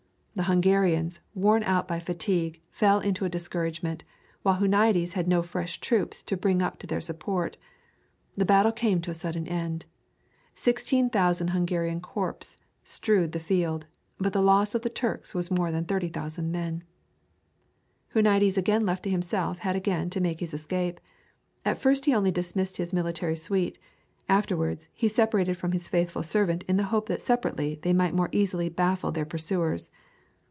[0.33, 4.05] The Hungarians, worn out by fatigue, fell into a discouragement,
[4.43, 7.57] while Huniades had no fresh troops to bring up to their support.
[8.37, 9.85] The battle came to a sudden end.
[10.55, 13.87] Seventeen thousand Hungarian corpses strewed the field,
[14.19, 16.85] but the loss of the Turks was more than 30,000 men.
[18.15, 21.01] Huniades again left to himself had again to make his escape.
[21.65, 23.77] At first he only dismissed his military suite;
[24.29, 28.29] afterwards he separated from his faithful servant in the hope that separately they might more
[28.31, 29.91] easily baffle their pursuers.